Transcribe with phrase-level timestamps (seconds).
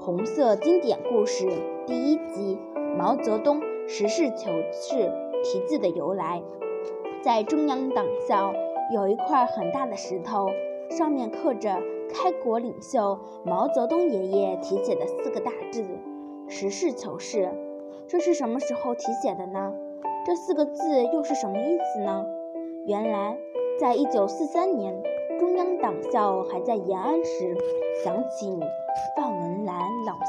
[0.00, 1.48] 红色经典故事
[1.86, 2.58] 第一集：
[2.96, 5.10] 毛泽东实事求是
[5.42, 6.42] 题字的由来。
[7.22, 8.52] 在中央党校
[8.94, 10.48] 有一块很大的石头，
[10.88, 11.82] 上面刻着
[12.14, 15.84] 开国领袖毛泽东爷爷题写的四个大字
[16.48, 17.50] “实事求是”。
[18.06, 19.74] 这是什么时候题写的呢？
[20.24, 22.24] 这四个字又是什么意思呢？
[22.86, 23.36] 原来，
[23.80, 25.02] 在一九四三年，
[25.38, 27.56] 中央党校还在延安时，
[28.02, 28.58] 想起
[29.16, 29.47] 范文。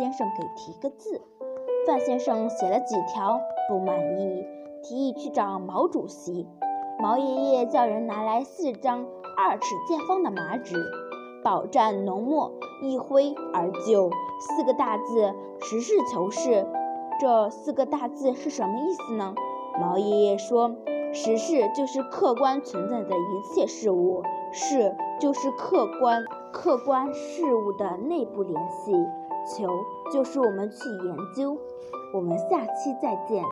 [0.00, 1.20] 先生给提个字，
[1.86, 3.38] 范先生写了几条
[3.68, 4.46] 不满意，
[4.82, 6.48] 提议去找毛主席。
[6.98, 9.04] 毛爷爷叫人拿来四张
[9.36, 10.74] 二尺见方的麻纸，
[11.44, 12.50] 饱蘸浓墨，
[12.82, 14.08] 一挥而就，
[14.40, 16.66] 四个大字“实事求是”。
[17.20, 19.34] 这四个大字是什么意思呢？
[19.78, 20.76] 毛爷爷说
[21.12, 24.22] ：“实事就是客观存在的一切事物，
[24.52, 28.92] 事就是客观客观事物的内部联系。”
[29.56, 29.66] 求
[30.12, 31.58] 就是我们去研究，
[32.14, 33.42] 我们下期再见。